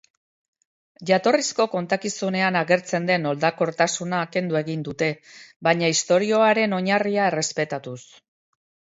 Jatorrizko 1.07 1.65
kontakizunean 1.73 2.55
agertzen 2.61 3.03
den 3.09 3.27
oldarkortasuna 3.31 4.21
kendu 4.35 4.57
egin 4.61 4.85
dute 4.87 5.09
baina 5.67 5.91
istorioaren 5.97 6.73
oinarria 6.79 7.27
errespetatuz. 7.33 7.99